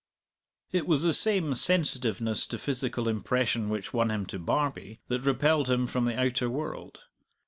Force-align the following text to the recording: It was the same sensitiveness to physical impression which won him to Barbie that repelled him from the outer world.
It 0.71 0.87
was 0.87 1.03
the 1.03 1.13
same 1.13 1.53
sensitiveness 1.53 2.47
to 2.47 2.57
physical 2.57 3.07
impression 3.07 3.69
which 3.69 3.93
won 3.93 4.09
him 4.09 4.25
to 4.33 4.39
Barbie 4.39 4.99
that 5.09 5.21
repelled 5.27 5.69
him 5.69 5.85
from 5.85 6.05
the 6.05 6.19
outer 6.19 6.49
world. 6.49 7.01